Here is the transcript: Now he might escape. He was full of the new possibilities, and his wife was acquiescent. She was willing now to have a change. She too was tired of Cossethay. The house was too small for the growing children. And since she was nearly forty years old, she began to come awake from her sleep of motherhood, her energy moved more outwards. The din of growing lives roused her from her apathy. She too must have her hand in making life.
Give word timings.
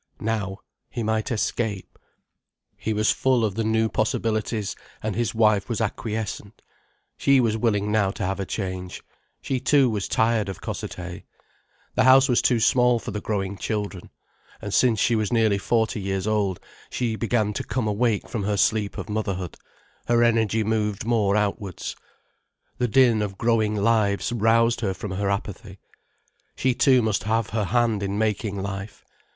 Now 0.19 0.57
he 0.89 1.03
might 1.03 1.29
escape. 1.31 1.99
He 2.75 2.91
was 2.91 3.11
full 3.11 3.45
of 3.45 3.53
the 3.53 3.63
new 3.63 3.87
possibilities, 3.87 4.75
and 5.03 5.15
his 5.15 5.35
wife 5.35 5.69
was 5.69 5.79
acquiescent. 5.79 6.63
She 7.17 7.39
was 7.39 7.55
willing 7.55 7.91
now 7.91 8.09
to 8.09 8.25
have 8.25 8.39
a 8.39 8.45
change. 8.47 9.03
She 9.43 9.59
too 9.59 9.91
was 9.91 10.07
tired 10.07 10.49
of 10.49 10.59
Cossethay. 10.59 11.25
The 11.93 12.03
house 12.05 12.27
was 12.27 12.41
too 12.41 12.59
small 12.59 12.97
for 12.97 13.11
the 13.11 13.21
growing 13.21 13.59
children. 13.59 14.09
And 14.59 14.73
since 14.73 14.99
she 14.99 15.15
was 15.15 15.31
nearly 15.31 15.59
forty 15.59 16.01
years 16.01 16.25
old, 16.25 16.59
she 16.89 17.15
began 17.15 17.53
to 17.53 17.63
come 17.63 17.87
awake 17.87 18.27
from 18.27 18.41
her 18.41 18.57
sleep 18.57 18.97
of 18.97 19.07
motherhood, 19.07 19.55
her 20.07 20.23
energy 20.23 20.63
moved 20.63 21.05
more 21.05 21.35
outwards. 21.35 21.95
The 22.79 22.87
din 22.87 23.21
of 23.21 23.37
growing 23.37 23.75
lives 23.75 24.33
roused 24.33 24.81
her 24.81 24.95
from 24.95 25.11
her 25.11 25.29
apathy. 25.29 25.77
She 26.55 26.73
too 26.73 27.03
must 27.03 27.25
have 27.25 27.51
her 27.51 27.65
hand 27.65 28.01
in 28.01 28.17
making 28.17 28.59
life. 28.63 29.05